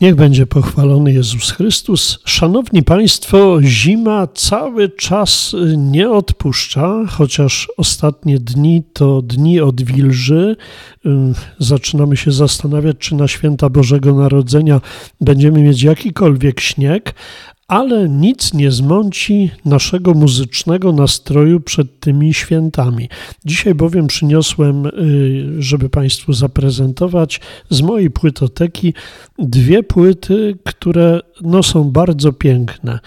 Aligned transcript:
Niech 0.00 0.14
będzie 0.14 0.46
pochwalony 0.46 1.12
Jezus 1.12 1.50
Chrystus. 1.50 2.18
Szanowni 2.24 2.82
Państwo, 2.82 3.58
zima 3.62 4.26
cały 4.34 4.88
czas 4.88 5.56
nie 5.76 6.10
odpuszcza, 6.10 7.04
chociaż 7.08 7.68
ostatnie 7.76 8.38
dni 8.38 8.82
to 8.92 9.22
dni 9.22 9.60
odwilży. 9.60 10.56
Zaczynamy 11.58 12.16
się 12.16 12.32
zastanawiać, 12.32 12.96
czy 12.98 13.14
na 13.14 13.28
święta 13.28 13.68
Bożego 13.68 14.14
Narodzenia 14.14 14.80
będziemy 15.20 15.62
mieć 15.62 15.82
jakikolwiek 15.82 16.60
śnieg, 16.60 17.14
ale 17.70 18.08
nic 18.08 18.54
nie 18.54 18.70
zmąci 18.70 19.50
naszego 19.64 20.14
muzycznego 20.14 20.92
nastroju 20.92 21.60
przed 21.60 22.00
tymi 22.00 22.34
świętami. 22.34 23.08
Dzisiaj 23.44 23.74
bowiem 23.74 24.06
przyniosłem, 24.06 24.86
y, 24.86 24.90
żeby 25.58 25.88
Państwu 25.88 26.32
zaprezentować 26.32 27.40
z 27.70 27.82
mojej 27.82 28.10
płytoteki 28.10 28.94
dwie 29.38 29.82
płyty, 29.82 30.58
które 30.64 31.20
no, 31.40 31.62
są 31.62 31.90
bardzo 31.90 32.32
piękne. 32.32 32.98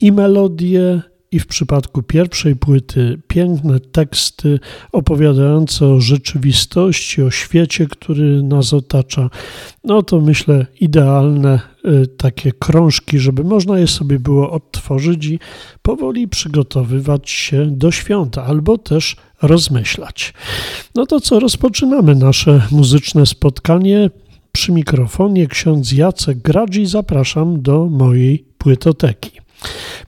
I 0.00 0.12
melodie, 0.12 1.02
i 1.34 1.40
w 1.40 1.46
przypadku 1.46 2.02
pierwszej 2.02 2.56
płyty 2.56 3.20
piękne 3.28 3.80
teksty 3.80 4.60
opowiadające 4.92 5.86
o 5.86 6.00
rzeczywistości, 6.00 7.22
o 7.22 7.30
świecie, 7.30 7.86
który 7.86 8.42
nas 8.42 8.72
otacza. 8.72 9.30
No 9.84 10.02
to 10.02 10.20
myślę 10.20 10.66
idealne 10.80 11.60
y, 11.84 12.06
takie 12.06 12.52
krążki, 12.52 13.18
żeby 13.18 13.44
można 13.44 13.78
je 13.78 13.86
sobie 13.86 14.18
było 14.18 14.50
odtworzyć 14.50 15.26
i 15.26 15.38
powoli 15.82 16.28
przygotowywać 16.28 17.30
się 17.30 17.66
do 17.66 17.90
świąta, 17.90 18.44
albo 18.44 18.78
też 18.78 19.16
rozmyślać. 19.42 20.34
No 20.94 21.06
to 21.06 21.20
co, 21.20 21.40
rozpoczynamy 21.40 22.14
nasze 22.14 22.62
muzyczne 22.70 23.26
spotkanie. 23.26 24.10
Przy 24.52 24.72
mikrofonie 24.72 25.46
ksiądz 25.46 25.92
Jacek 25.92 26.38
Gradzi 26.38 26.86
zapraszam 26.86 27.62
do 27.62 27.86
mojej 27.86 28.44
płytoteki. 28.58 29.43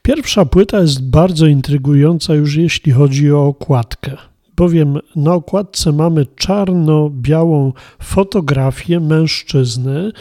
Pierwsza 0.03 0.45
płyta 0.45 0.81
jest 0.81 1.11
bardzo 1.11 1.47
intrygująca 1.47 2.35
już 2.35 2.57
jeśli 2.57 2.93
chodzi 2.93 3.33
o 3.33 3.47
okładkę, 3.47 4.17
bowiem 4.57 4.99
na 5.17 5.35
okładce 5.35 5.93
mamy 5.93 6.27
czarno-białą 6.37 7.73
fotografię 8.03 9.01
mężczyzny, 9.01 10.13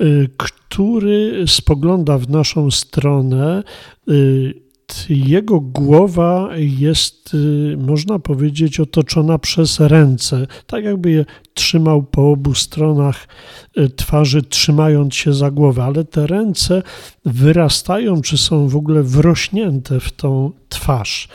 y, 0.00 0.28
który 0.36 1.44
spogląda 1.46 2.18
w 2.18 2.28
naszą 2.28 2.70
stronę 2.70 3.62
y, 4.08 4.63
jego 5.08 5.60
głowa 5.60 6.48
jest, 6.56 7.34
y, 7.34 7.76
można 7.78 8.18
powiedzieć, 8.18 8.80
otoczona 8.80 9.38
przez 9.38 9.80
ręce, 9.80 10.46
tak 10.66 10.84
jakby 10.84 11.10
je 11.10 11.24
trzymał 11.54 12.02
po 12.02 12.30
obu 12.30 12.54
stronach 12.54 13.28
y, 13.78 13.90
twarzy, 13.90 14.42
trzymając 14.42 15.14
się 15.14 15.32
za 15.32 15.50
głowę, 15.50 15.84
ale 15.84 16.04
te 16.04 16.26
ręce 16.26 16.82
wyrastają, 17.24 18.22
czy 18.22 18.38
są 18.38 18.68
w 18.68 18.76
ogóle 18.76 19.02
wrośnięte 19.02 20.00
w 20.00 20.12
tą 20.12 20.50
twarz. 20.68 21.28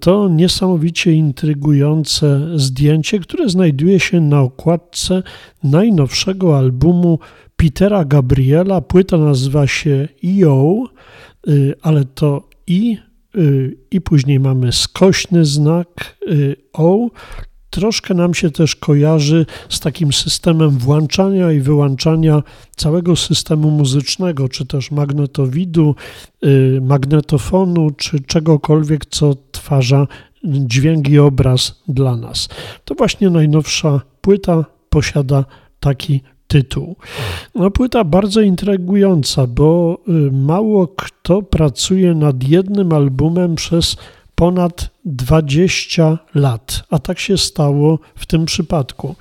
To 0.00 0.28
niesamowicie 0.28 1.12
intrygujące 1.12 2.48
zdjęcie, 2.54 3.18
które 3.18 3.48
znajduje 3.48 4.00
się 4.00 4.20
na 4.20 4.40
okładce 4.40 5.22
najnowszego 5.64 6.58
albumu 6.58 7.18
Petera 7.56 8.04
Gabriela. 8.04 8.80
Płyta 8.80 9.18
nazywa 9.18 9.66
się 9.66 10.08
EO, 10.24 10.84
y, 11.48 11.74
ale 11.82 12.04
to 12.04 12.51
i, 12.66 12.98
y, 13.36 13.76
i 13.90 14.00
później 14.00 14.40
mamy 14.40 14.72
skośny 14.72 15.44
znak 15.44 16.16
y, 16.28 16.56
O. 16.72 17.08
Troszkę 17.70 18.14
nam 18.14 18.34
się 18.34 18.50
też 18.50 18.76
kojarzy 18.76 19.46
z 19.68 19.80
takim 19.80 20.12
systemem 20.12 20.70
włączania 20.70 21.52
i 21.52 21.60
wyłączania 21.60 22.42
całego 22.76 23.16
systemu 23.16 23.70
muzycznego, 23.70 24.48
czy 24.48 24.66
też 24.66 24.90
magnetowidu, 24.90 25.94
y, 26.44 26.80
magnetofonu, 26.82 27.90
czy 27.90 28.20
czegokolwiek, 28.20 29.06
co 29.06 29.34
twarza 29.52 30.06
dźwięk 30.44 31.08
i 31.08 31.18
obraz 31.18 31.82
dla 31.88 32.16
nas. 32.16 32.48
To 32.84 32.94
właśnie 32.94 33.30
najnowsza 33.30 34.00
płyta 34.20 34.64
posiada 34.88 35.44
taki 35.80 36.20
tytuł. 36.52 36.96
No, 37.54 37.70
płyta 37.70 38.04
bardzo 38.04 38.40
intrygująca, 38.40 39.46
bo 39.46 39.98
y, 40.08 40.32
mało 40.32 40.88
kto 40.88 41.42
pracuje 41.42 42.14
nad 42.14 42.48
jednym 42.48 42.92
albumem 42.92 43.54
przez 43.54 43.96
ponad 44.34 44.90
20 45.04 46.18
lat, 46.34 46.84
a 46.90 46.98
tak 46.98 47.18
się 47.18 47.38
stało 47.38 47.98
w 48.14 48.26
tym 48.26 48.44
przypadku. 48.44 49.14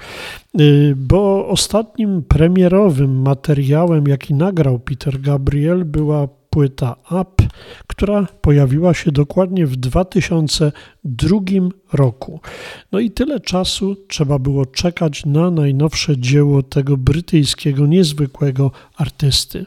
Y, 0.60 0.94
bo 0.98 1.48
ostatnim 1.48 2.24
premierowym 2.24 3.22
materiałem, 3.22 4.08
jaki 4.08 4.34
nagrał 4.34 4.80
Peter 4.80 5.22
Gabriel, 5.22 5.86
była 5.86 6.28
płyta 6.52 6.96
Up, 7.12 7.48
która 7.88 8.28
pojawiła 8.42 8.94
się 8.94 9.12
dokładnie 9.12 9.66
w 9.68 9.76
2002 9.76 11.40
roku. 11.94 12.40
No 12.92 13.00
i 13.00 13.12
tyle 13.12 13.40
czasu 13.40 13.96
trzeba 14.08 14.40
było 14.40 14.66
czekać 14.66 15.26
na 15.26 15.52
najnowsze 15.52 16.18
dzieło 16.18 16.64
tego 16.64 16.98
brytyjskiego, 16.98 17.88
niezwykłego 17.88 18.72
artysty. 18.98 19.66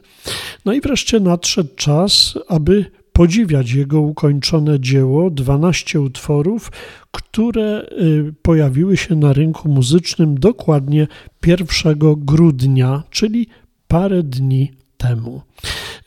No 0.64 0.72
i 0.72 0.80
wreszcie 0.80 1.20
nadszedł 1.20 1.74
czas, 1.76 2.34
aby 2.48 2.84
podziwiać 3.12 3.70
jego 3.70 4.00
ukończone 4.00 4.80
dzieło, 4.80 5.30
12 5.30 6.00
utworów, 6.00 6.72
które 7.10 7.86
y, 7.92 8.34
pojawiły 8.42 8.96
się 8.96 9.14
na 9.14 9.32
rynku 9.32 9.68
muzycznym 9.68 10.38
dokładnie 10.38 11.06
1 11.46 11.98
grudnia, 12.16 13.02
czyli 13.10 13.46
parę 13.88 14.22
dni 14.22 14.72
temu. 14.96 15.42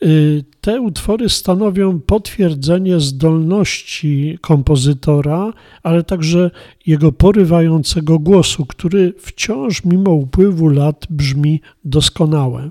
Y, 0.02 0.44
te 0.60 0.80
utwory 0.80 1.28
stanowią 1.28 2.00
potwierdzenie 2.00 3.00
zdolności 3.00 4.38
kompozytora, 4.40 5.52
ale 5.82 6.02
także 6.02 6.50
jego 6.86 7.12
porywającego 7.12 8.18
głosu, 8.18 8.66
który 8.66 9.14
wciąż 9.18 9.84
mimo 9.84 10.10
upływu 10.10 10.68
lat 10.68 11.06
brzmi 11.10 11.60
doskonałe. 11.84 12.70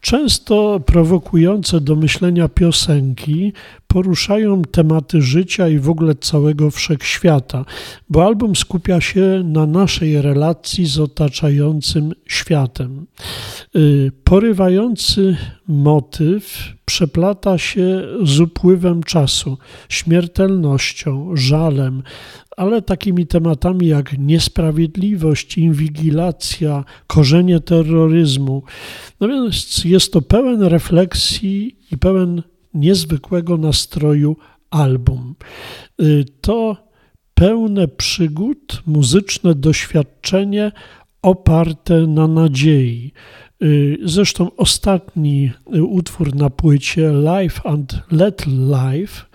Często 0.00 0.80
prowokujące 0.86 1.80
do 1.80 1.96
myślenia 1.96 2.48
piosenki 2.48 3.52
poruszają 3.86 4.62
tematy 4.62 5.22
życia 5.22 5.68
i 5.68 5.78
w 5.78 5.90
ogóle 5.90 6.14
całego 6.14 6.70
wszechświata, 6.70 7.64
bo 8.08 8.24
album 8.24 8.56
skupia 8.56 9.00
się 9.00 9.42
na 9.44 9.66
naszej 9.66 10.22
relacji 10.22 10.86
z 10.86 10.98
otaczającym 10.98 12.12
światem. 12.26 13.06
Y, 13.76 14.12
porywający 14.24 15.36
motyw 15.68 16.58
przeplata 16.84 17.58
się 17.58 18.02
z 18.22 18.40
upływem 18.40 19.02
czasu, 19.02 19.58
śmiertelnością, 19.88 21.30
żalem, 21.34 22.02
ale 22.56 22.82
takimi 22.82 23.26
tematami 23.26 23.86
jak 23.86 24.18
niesprawiedliwość, 24.18 25.58
inwigilacja, 25.58 26.84
korzenie 27.06 27.60
terroryzmu. 27.60 28.62
No 29.20 29.28
więc 29.28 29.84
jest 29.84 30.12
to 30.12 30.22
pełen 30.22 30.62
refleksji 30.62 31.76
i 31.92 31.98
pełen 31.98 32.42
niezwykłego 32.74 33.56
nastroju 33.56 34.36
album. 34.70 35.34
Y, 36.02 36.24
to 36.40 36.76
pełne 37.34 37.88
przygód, 37.88 38.82
muzyczne 38.86 39.54
doświadczenie 39.54 40.72
oparte 41.22 42.06
na 42.06 42.28
nadziei. 42.28 43.12
Y, 43.62 43.98
zresztą 44.04 44.56
ostatni 44.56 45.50
y, 45.74 45.84
utwór 45.84 46.34
na 46.34 46.50
płycie 46.50 47.12
Life 47.12 47.60
and 47.68 48.02
Let 48.10 48.46
Life 48.46 49.29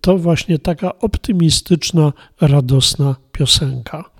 to 0.00 0.18
właśnie 0.18 0.58
taka 0.58 0.98
optymistyczna, 0.98 2.12
radosna 2.40 3.16
piosenka. 3.32 4.10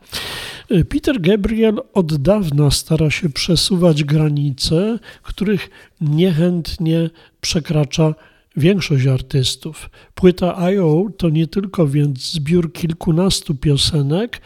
Peter 0.89 1.21
Gabriel 1.21 1.77
od 1.95 2.17
dawna 2.17 2.71
stara 2.71 3.11
się 3.11 3.31
przesuwać 3.31 4.05
granice, 4.05 4.99
których 5.23 5.71
niechętnie 6.01 7.11
przekracza 7.41 8.15
większość 8.57 9.07
artystów. 9.07 9.91
Płyta 10.15 10.71
I.O. 10.73 11.07
to 11.17 11.29
nie 11.29 11.47
tylko 11.47 11.89
więc 11.89 12.33
zbiór 12.33 12.73
kilkunastu 12.73 13.55
piosenek, 13.55 14.41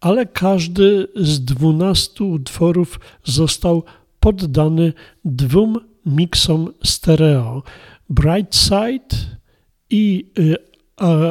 ale 0.00 0.26
każdy 0.26 1.08
z 1.16 1.44
dwunastu 1.44 2.30
utworów 2.30 3.00
został 3.24 3.84
poddany 4.20 4.92
dwóm 5.24 5.76
miksom 6.06 6.72
stereo. 6.84 7.62
Bright 8.10 8.56
Side 8.56 9.39
i 9.90 10.26
y, 10.38 10.56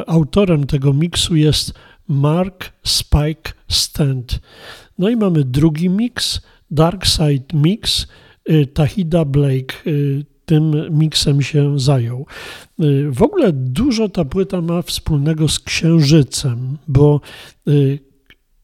autorem 0.06 0.66
tego 0.66 0.92
miksu 0.92 1.36
jest 1.36 1.74
Mark 2.08 2.72
Spike 2.82 3.52
Stand. 3.68 4.40
No 4.98 5.08
i 5.08 5.16
mamy 5.16 5.44
drugi 5.44 5.90
mix, 5.90 6.40
Dark 6.70 7.06
Side 7.06 7.44
Mix, 7.54 8.06
y, 8.50 8.66
Tahida 8.66 9.24
Blake 9.24 9.74
y, 9.86 10.24
tym 10.44 10.98
miksem 10.98 11.42
się 11.42 11.78
zajął. 11.78 12.26
W 13.10 13.22
ogóle 13.22 13.52
dużo 13.52 14.08
ta 14.08 14.24
płyta 14.24 14.60
ma 14.60 14.82
wspólnego 14.82 15.48
z 15.48 15.58
Księżycem, 15.58 16.78
bo 16.88 17.20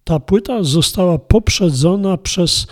ta 0.04 0.20
płyta 0.20 0.62
została 0.62 1.18
poprzedzona 1.18 2.16
przez 2.16 2.66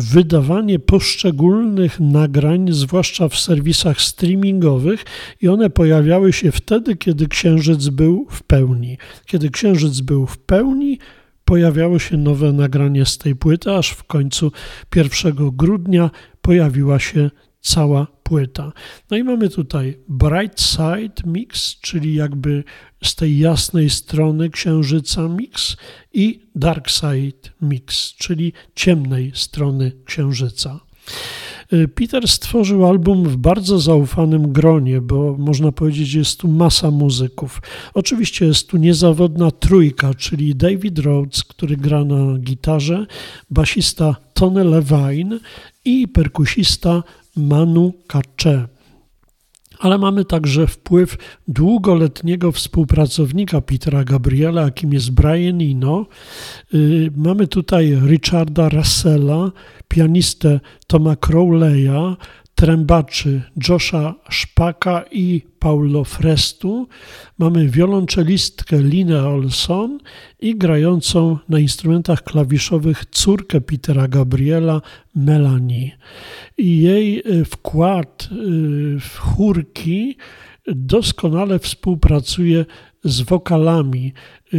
wydawanie 0.00 0.78
poszczególnych 0.78 2.00
nagrań, 2.00 2.66
zwłaszcza 2.70 3.28
w 3.28 3.38
serwisach 3.38 4.00
streamingowych, 4.00 5.04
i 5.40 5.48
one 5.48 5.70
pojawiały 5.70 6.32
się 6.32 6.52
wtedy, 6.52 6.96
kiedy 6.96 7.28
księżyc 7.28 7.88
był 7.88 8.26
w 8.30 8.42
pełni. 8.42 8.98
Kiedy 9.26 9.50
księżyc 9.50 10.00
był 10.00 10.26
w 10.26 10.38
pełni, 10.38 10.98
pojawiało 11.44 11.98
się 11.98 12.16
nowe 12.16 12.52
nagranie 12.52 13.06
z 13.06 13.18
tej 13.18 13.36
płyty, 13.36 13.72
aż 13.72 13.90
w 13.90 14.04
końcu 14.04 14.52
1 14.96 15.32
grudnia 15.52 16.10
pojawiła 16.42 16.98
się 16.98 17.30
cała 17.60 18.06
płyta. 18.22 18.72
No 19.10 19.16
i 19.16 19.24
mamy 19.24 19.48
tutaj 19.48 19.98
Bright 20.08 20.60
Side 20.60 21.22
Mix, 21.26 21.80
czyli 21.80 22.14
jakby 22.14 22.64
z 23.04 23.14
tej 23.14 23.38
jasnej 23.38 23.90
strony 23.90 24.50
księżyca 24.50 25.28
mix 25.28 25.76
i 26.12 26.40
Dark 26.54 26.90
Side 26.90 27.50
Mix, 27.62 28.14
czyli 28.14 28.52
ciemnej 28.74 29.32
strony 29.34 29.92
księżyca. 30.04 30.80
Y, 31.72 31.88
Peter 31.88 32.28
stworzył 32.28 32.86
album 32.86 33.24
w 33.24 33.36
bardzo 33.36 33.78
zaufanym 33.78 34.52
gronie, 34.52 35.00
bo 35.00 35.36
można 35.38 35.72
powiedzieć, 35.72 36.14
jest 36.14 36.40
tu 36.40 36.48
masa 36.48 36.90
muzyków. 36.90 37.62
Oczywiście 37.94 38.46
jest 38.46 38.68
tu 38.68 38.76
niezawodna 38.76 39.50
trójka, 39.50 40.14
czyli 40.14 40.56
David 40.56 40.98
Rhodes, 40.98 41.44
który 41.44 41.76
gra 41.76 42.04
na 42.04 42.38
gitarze, 42.38 43.06
basista 43.50 44.16
Tony 44.34 44.64
Levine 44.64 45.38
i 45.84 46.08
perkusista 46.08 47.02
Manu 47.36 47.92
Katché. 48.06 48.66
Ale 49.80 49.98
mamy 49.98 50.24
także 50.24 50.66
wpływ 50.66 51.16
długoletniego 51.48 52.52
współpracownika 52.52 53.60
Petera 53.60 54.04
Gabriela, 54.04 54.62
jakim 54.62 54.92
jest 54.92 55.10
Brian 55.10 55.60
Eno. 55.60 56.06
Y, 56.74 57.10
mamy 57.16 57.46
tutaj 57.46 57.98
Richarda 58.06 58.68
Russella, 58.68 59.52
pianistę 59.88 60.60
Toma 60.86 61.16
Crowleya, 61.16 62.16
trębaczy 62.60 63.42
Josha 63.68 64.14
Szpaka 64.30 65.04
i 65.10 65.42
Paulo 65.58 66.04
Frestu. 66.04 66.88
Mamy 67.38 67.68
wiolonczelistkę 67.68 68.82
Linę 68.82 69.28
Olson 69.28 69.98
i 70.40 70.56
grającą 70.56 71.38
na 71.48 71.58
instrumentach 71.58 72.22
klawiszowych 72.22 73.04
córkę 73.04 73.60
Petera 73.60 74.08
Gabriela, 74.08 74.82
Melanie. 75.14 75.98
I 76.58 76.80
jej 76.80 77.18
e, 77.18 77.44
wkład 77.44 78.28
e, 78.32 78.36
w 79.00 79.18
chórki 79.18 80.16
doskonale 80.66 81.58
współpracuje 81.58 82.64
z 83.04 83.20
wokalami, 83.20 84.12
e, 84.12 84.56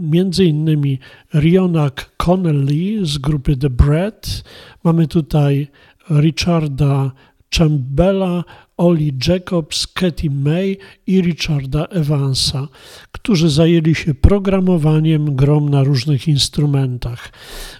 między 0.00 0.44
innymi 0.44 0.98
Rionak 1.34 2.10
Connelly 2.16 3.06
z 3.06 3.18
grupy 3.18 3.56
The 3.56 3.70
Bread. 3.70 4.44
Mamy 4.84 5.06
tutaj 5.08 5.68
Richarda 6.10 7.12
Chambella, 7.50 8.44
Oli 8.76 9.12
Jacobs, 9.28 9.86
Katie 9.86 10.30
May 10.30 10.76
i 11.06 11.20
Richarda 11.22 11.86
Evansa, 11.86 12.68
którzy 13.12 13.50
zajęli 13.50 13.94
się 13.94 14.14
programowaniem 14.14 15.36
grom 15.36 15.68
na 15.68 15.82
różnych 15.82 16.28
instrumentach. 16.28 17.32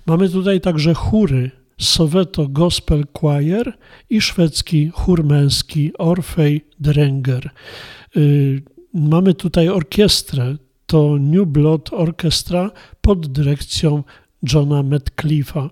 Mamy 0.07 0.29
tutaj 0.29 0.61
także 0.61 0.95
chóry 0.95 1.51
Soweto 1.79 2.49
Gospel 2.49 3.05
Choir 3.21 3.73
i 4.11 4.21
szwedzki 4.21 4.91
chór 4.95 5.25
męski 5.25 5.93
Orfej 5.99 6.65
Drenger. 6.81 7.51
Y, 8.17 8.63
mamy 8.95 9.35
tutaj 9.35 9.69
orkiestrę, 9.69 10.57
to 10.87 11.17
New 11.21 11.47
Blood 11.47 11.93
Orchestra 11.93 12.71
pod 13.01 13.27
dyrekcją 13.27 14.03
Johna 14.53 14.83
Metcliffe'a. 14.83 15.71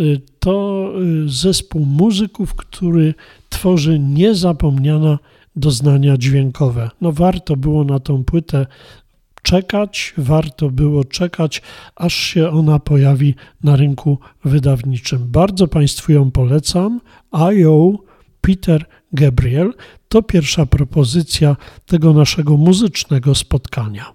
Y, 0.00 0.20
to 0.38 0.88
y, 1.24 1.28
zespół 1.28 1.86
muzyków, 1.86 2.54
który 2.54 3.14
tworzy 3.48 3.98
niezapomniane 3.98 5.18
doznania 5.56 6.16
dźwiękowe. 6.16 6.90
No 7.00 7.12
warto 7.12 7.56
było 7.56 7.84
na 7.84 8.00
tą 8.00 8.24
płytę 8.24 8.66
czekać, 9.42 10.14
warto 10.18 10.70
było 10.70 11.04
czekać, 11.04 11.62
aż 11.96 12.14
się 12.14 12.50
ona 12.50 12.78
pojawi 12.78 13.34
na 13.64 13.76
rynku 13.76 14.18
wydawniczym. 14.44 15.18
Bardzo 15.28 15.68
Państwu 15.68 16.12
ją 16.12 16.30
polecam. 16.30 17.00
I.O. 17.32 17.98
Peter 18.40 18.84
Gabriel 19.12 19.74
to 20.08 20.22
pierwsza 20.22 20.66
propozycja 20.66 21.56
tego 21.86 22.12
naszego 22.12 22.56
muzycznego 22.56 23.34
spotkania. 23.34 24.14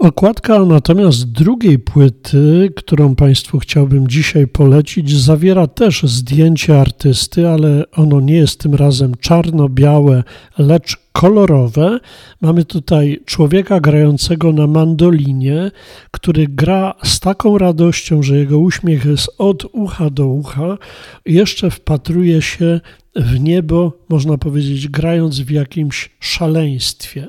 Okładka 0.00 0.64
natomiast 0.64 1.32
drugiej 1.32 1.78
płyty, 1.78 2.72
którą 2.76 3.14
Państwu 3.14 3.58
chciałbym 3.58 4.08
dzisiaj 4.08 4.46
polecić, 4.46 5.18
zawiera 5.20 5.66
też 5.66 6.02
zdjęcie 6.02 6.80
artysty, 6.80 7.48
ale 7.48 7.90
ono 7.90 8.20
nie 8.20 8.36
jest 8.36 8.60
tym 8.60 8.74
razem 8.74 9.14
czarno-białe, 9.20 10.24
lecz 10.58 10.96
kolorowe. 11.20 12.00
Mamy 12.40 12.64
tutaj 12.64 13.20
człowieka 13.24 13.80
grającego 13.80 14.52
na 14.52 14.66
mandolinie, 14.66 15.70
który 16.10 16.48
gra 16.48 16.94
z 17.04 17.20
taką 17.20 17.58
radością, 17.58 18.22
że 18.22 18.36
jego 18.36 18.58
uśmiech 18.58 19.04
jest 19.04 19.30
od 19.38 19.64
ucha 19.72 20.10
do 20.10 20.26
ucha. 20.26 20.78
Jeszcze 21.26 21.70
wpatruje 21.70 22.42
się 22.42 22.80
w 23.16 23.40
niebo, 23.40 23.92
można 24.08 24.38
powiedzieć, 24.38 24.88
grając 24.88 25.40
w 25.40 25.50
jakimś 25.50 26.10
szaleństwie. 26.20 27.28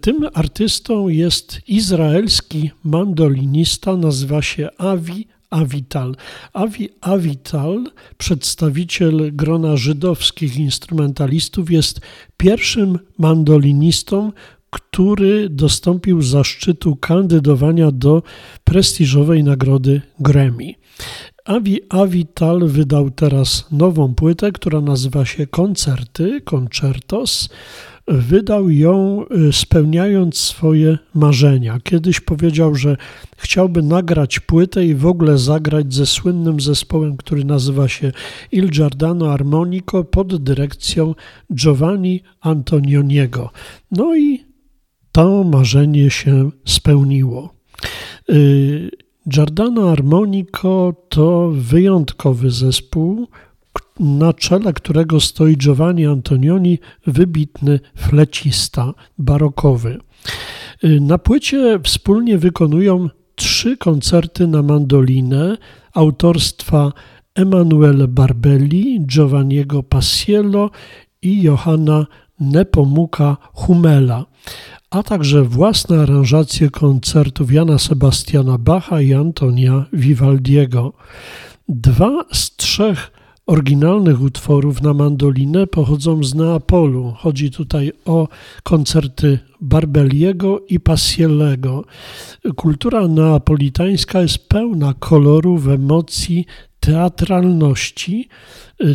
Tym 0.00 0.28
artystą 0.34 1.08
jest 1.08 1.60
izraelski 1.68 2.70
mandolinista, 2.84 3.96
nazywa 3.96 4.42
się 4.42 4.68
Avi 4.78 5.26
Avital. 5.50 6.16
Avi 6.52 6.88
Avital, 7.00 7.84
przedstawiciel 8.18 9.30
grona 9.32 9.76
żydowskich 9.76 10.56
instrumentalistów, 10.56 11.70
jest 11.70 12.00
pierwszym 12.36 12.98
mandolinistą, 13.18 14.32
który 14.70 15.48
dostąpił 15.48 16.22
zaszczytu 16.22 16.96
kandydowania 16.96 17.90
do 17.90 18.22
prestiżowej 18.64 19.44
nagrody 19.44 20.02
Grammy. 20.20 20.74
Avi 21.44 21.80
Avital 21.88 22.68
wydał 22.68 23.10
teraz 23.10 23.66
nową 23.70 24.14
płytę, 24.14 24.52
która 24.52 24.80
nazywa 24.80 25.24
się 25.24 25.46
Koncerty, 25.46 26.40
Concertos. 26.40 27.48
Wydał 28.08 28.70
ją 28.70 29.24
y, 29.48 29.52
spełniając 29.52 30.38
swoje 30.38 30.98
marzenia. 31.14 31.78
Kiedyś 31.84 32.20
powiedział, 32.20 32.74
że 32.74 32.96
chciałby 33.36 33.82
nagrać 33.82 34.40
płytę 34.40 34.86
i 34.86 34.94
w 34.94 35.06
ogóle 35.06 35.38
zagrać 35.38 35.94
ze 35.94 36.06
słynnym 36.06 36.60
zespołem, 36.60 37.16
który 37.16 37.44
nazywa 37.44 37.88
się 37.88 38.12
Il 38.52 38.70
Giardano 38.70 39.32
Armonico 39.32 40.04
pod 40.04 40.42
dyrekcją 40.42 41.14
Giovanni 41.54 42.22
Antonioniego. 42.40 43.50
No 43.90 44.16
i 44.16 44.44
to 45.12 45.44
marzenie 45.44 46.10
się 46.10 46.50
spełniło. 46.64 47.54
Y, 48.30 48.90
Giordano 49.28 49.90
Armonico 49.90 50.94
to 51.08 51.50
wyjątkowy 51.54 52.50
zespół, 52.50 53.28
na 54.00 54.32
czele 54.32 54.72
którego 54.72 55.20
stoi 55.20 55.56
Giovanni 55.56 56.06
Antonioni, 56.06 56.78
wybitny 57.06 57.80
flecista 57.96 58.94
barokowy. 59.18 59.98
Na 61.00 61.18
płycie 61.18 61.80
wspólnie 61.84 62.38
wykonują 62.38 63.08
trzy 63.34 63.76
koncerty 63.76 64.46
na 64.46 64.62
mandolinę 64.62 65.56
autorstwa 65.94 66.92
Emanuele 67.34 68.08
Barbelli, 68.08 69.06
Giovanniego 69.06 69.82
Passiello 69.82 70.70
i 71.22 71.42
Johanna 71.42 72.06
Nepomuka 72.40 73.36
Humela 73.52 74.24
a 74.90 75.02
także 75.02 75.42
własne 75.42 76.00
aranżacje 76.00 76.70
koncertów 76.70 77.52
Jana 77.52 77.78
Sebastiana 77.78 78.58
Bacha 78.58 79.00
i 79.00 79.14
Antonia 79.14 79.84
Vivaldiego. 79.92 80.92
Dwa 81.68 82.24
z 82.32 82.56
trzech 82.56 83.10
oryginalnych 83.48 84.22
utworów 84.22 84.82
na 84.82 84.94
mandolinę 84.94 85.66
pochodzą 85.66 86.24
z 86.24 86.34
Neapolu. 86.34 87.14
Chodzi 87.18 87.50
tutaj 87.50 87.92
o 88.04 88.28
koncerty 88.62 89.38
Barbelliego 89.60 90.60
i 90.68 90.80
Passiellego. 90.80 91.84
Kultura 92.56 93.08
neapolitańska 93.08 94.20
jest 94.20 94.48
pełna 94.48 94.94
kolorów, 94.98 95.68
emocji, 95.68 96.46
teatralności, 96.80 98.28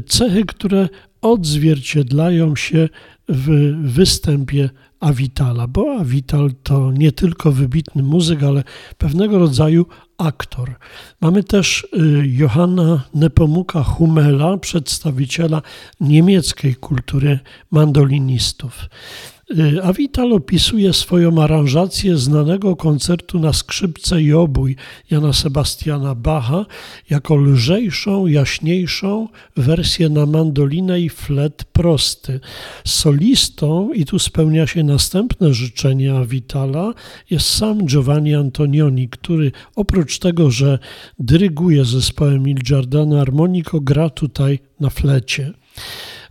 cechy, 0.08 0.46
które 0.46 0.90
odzwierciedlają 1.22 2.56
się 2.56 2.90
w 3.30 3.74
występie 3.82 4.70
Avitala, 5.04 5.68
bo 5.68 6.00
Avital 6.00 6.52
to 6.64 6.92
nie 6.92 7.12
tylko 7.12 7.52
wybitny 7.52 8.04
muzyk, 8.04 8.44
ale 8.44 8.64
pewnego 8.98 9.40
rodzaju 9.40 9.86
aktor. 10.18 10.76
Mamy 11.22 11.44
też 11.44 11.88
y, 11.94 12.24
Johanna 12.28 13.04
Nepomuka 13.14 13.84
Humela, 13.84 14.58
przedstawiciela 14.58 15.62
niemieckiej 16.00 16.76
kultury 16.76 17.40
mandolinistów. 17.72 18.90
Y, 19.52 19.84
Avital 19.84 20.34
opisuje 20.34 20.94
swoją 20.94 21.42
aranżację 21.42 22.18
znanego 22.18 22.76
koncertu 22.76 23.40
na 23.40 23.54
skrzypce 23.54 24.22
i 24.22 24.34
obój 24.34 24.76
Jana 25.12 25.34
Sebastiana 25.34 26.16
Bacha 26.16 26.66
jako 27.10 27.36
lżejszą, 27.36 28.28
jaśniejszą 28.28 29.28
wersję 29.58 30.10
na 30.10 30.26
mandolinę 30.26 31.02
i 31.02 31.10
flet 31.10 31.64
prosty. 31.64 32.40
Solistą, 32.86 33.94
i 33.94 34.06
tu 34.06 34.20
spełnia 34.20 34.68
się 34.68 34.84
następne 34.84 35.54
życzenie 35.54 36.14
Avitala, 36.16 36.94
jest 37.30 37.46
sam 37.46 37.86
Giovanni 37.86 38.36
Antonioni, 38.36 39.10
który 39.10 39.52
oprócz 39.76 40.20
tego, 40.20 40.52
że 40.52 40.80
dyryguje 41.20 41.86
zespołem 41.86 42.48
Il 42.48 42.60
Giardano 42.64 43.22
Armonico, 43.22 43.80
gra 43.80 44.10
tutaj 44.10 44.60
na 44.80 44.90
flecie. 44.90 45.54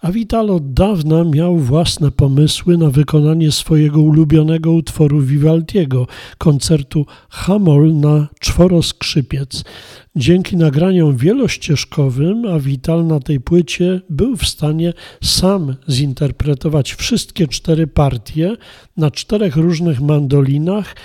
A 0.03 0.13
Vital 0.13 0.51
od 0.51 0.73
dawna 0.73 1.25
miał 1.25 1.59
własne 1.59 2.11
pomysły 2.11 2.79
na 2.79 2.91
wykonanie 2.91 3.53
swojego 3.53 4.01
ulubionego 4.01 4.73
utworu 4.73 5.21
Vivaldiego, 5.21 6.07
koncertu 6.39 7.07
Hamol 7.29 7.95
na 7.95 8.29
czworo 8.41 8.83
skrzypiec. 8.83 9.65
Dzięki 10.17 10.57
nagraniom 10.57 11.17
wielościeżkowym 11.17 12.47
Avital 12.47 13.07
na 13.07 13.21
tej 13.21 13.41
płycie 13.41 14.01
był 14.11 14.37
w 14.37 14.47
stanie 14.47 14.93
sam 15.23 15.75
zinterpretować 15.91 16.95
wszystkie 16.95 17.49
cztery 17.49 17.87
partie 17.87 18.57
na 18.97 19.11
czterech 19.11 19.57
różnych 19.57 20.01
mandolinach 20.01 20.97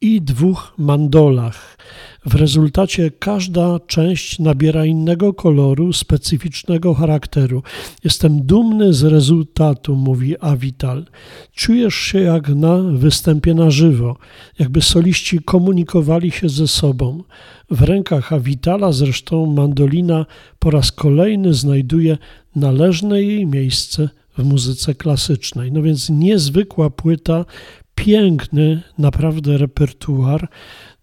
i 0.00 0.22
dwóch 0.22 0.74
mandolach. 0.78 1.75
W 2.26 2.34
rezultacie 2.34 3.10
każda 3.10 3.80
część 3.86 4.38
nabiera 4.38 4.84
innego 4.84 5.34
koloru, 5.34 5.92
specyficznego 5.92 6.94
charakteru. 6.94 7.62
Jestem 8.04 8.46
dumny 8.46 8.92
z 8.92 9.04
rezultatu, 9.04 9.96
mówi 9.96 10.38
Avital. 10.40 11.06
Czujesz 11.52 11.94
się 11.94 12.20
jak 12.20 12.48
na 12.48 12.78
występie 12.82 13.54
na 13.54 13.70
żywo, 13.70 14.16
jakby 14.58 14.82
soliści 14.82 15.38
komunikowali 15.38 16.30
się 16.30 16.48
ze 16.48 16.68
sobą. 16.68 17.22
W 17.70 17.82
rękach 17.82 18.32
Avitala 18.32 18.92
zresztą 18.92 19.46
mandolina 19.46 20.26
po 20.58 20.70
raz 20.70 20.92
kolejny 20.92 21.54
znajduje 21.54 22.18
należne 22.56 23.22
jej 23.22 23.46
miejsce 23.46 24.08
w 24.38 24.44
muzyce 24.44 24.94
klasycznej. 24.94 25.72
No 25.72 25.82
więc 25.82 26.10
niezwykła 26.10 26.90
płyta, 26.90 27.44
piękny 27.94 28.82
naprawdę 28.98 29.58
repertuar. 29.58 30.48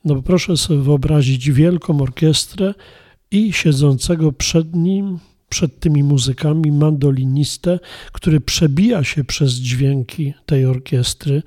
No 0.05 0.21
proszę 0.21 0.57
sobie 0.57 0.79
wyobrazić 0.79 1.51
wielką 1.51 2.01
orkiestrę 2.01 2.73
i 3.31 3.53
siedzącego 3.53 4.31
przed 4.31 4.75
nim, 4.75 5.19
przed 5.49 5.79
tymi 5.79 6.03
muzykami, 6.03 6.71
mandolinistę, 6.71 7.79
który 8.11 8.41
przebija 8.41 9.03
się 9.03 9.23
przez 9.23 9.51
dźwięki 9.51 10.33
tej 10.45 10.65
orkiestry 10.65 11.43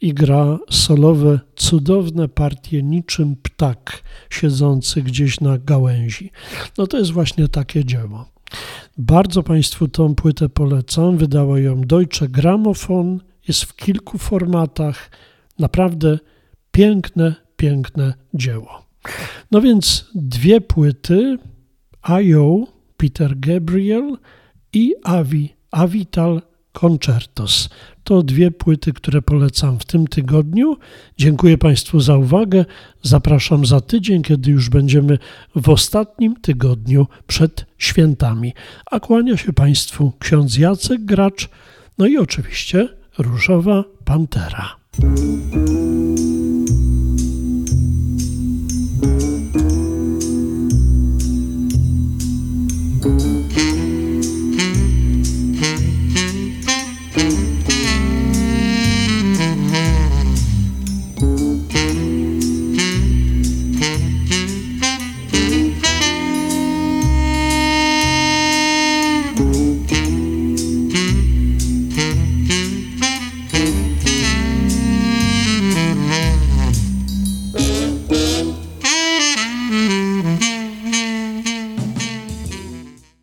i 0.00 0.14
gra 0.14 0.58
solowe, 0.70 1.40
cudowne 1.56 2.28
partie, 2.28 2.82
niczym 2.82 3.36
ptak 3.42 4.02
siedzący 4.30 5.02
gdzieś 5.02 5.40
na 5.40 5.58
gałęzi. 5.58 6.30
No 6.78 6.86
to 6.86 6.98
jest 6.98 7.10
właśnie 7.10 7.48
takie 7.48 7.84
dzieło. 7.84 8.26
Bardzo 8.98 9.42
Państwu 9.42 9.88
tą 9.88 10.14
płytę 10.14 10.48
polecam. 10.48 11.16
Wydała 11.16 11.58
ją 11.58 11.80
Deutsche 11.80 12.28
Grammophon. 12.28 13.20
Jest 13.48 13.64
w 13.64 13.76
kilku 13.76 14.18
formatach. 14.18 15.10
Naprawdę 15.58 16.18
piękne, 16.72 17.34
piękne 17.60 18.14
dzieło. 18.34 18.86
No 19.50 19.60
więc 19.60 20.06
dwie 20.14 20.60
płyty 20.60 21.38
I.O. 22.08 22.66
Peter 22.96 23.38
Gabriel 23.38 24.16
i 24.72 24.94
Avi 25.04 25.54
Avital 25.70 26.42
Concertos. 26.72 27.68
To 28.04 28.22
dwie 28.22 28.50
płyty, 28.50 28.92
które 28.92 29.22
polecam 29.22 29.78
w 29.78 29.84
tym 29.84 30.06
tygodniu. 30.06 30.76
Dziękuję 31.18 31.58
Państwu 31.58 32.00
za 32.00 32.16
uwagę. 32.16 32.64
Zapraszam 33.02 33.66
za 33.66 33.80
tydzień, 33.80 34.22
kiedy 34.22 34.50
już 34.50 34.68
będziemy 34.68 35.18
w 35.56 35.68
ostatnim 35.68 36.36
tygodniu 36.36 37.06
przed 37.26 37.66
świętami. 37.78 38.52
A 38.90 39.00
kłania 39.00 39.36
się 39.36 39.52
Państwu 39.52 40.12
ksiądz 40.18 40.58
Jacek 40.58 41.04
Gracz, 41.04 41.48
no 41.98 42.06
i 42.06 42.18
oczywiście 42.18 42.88
Różowa 43.18 43.84
Pantera. 44.04 44.76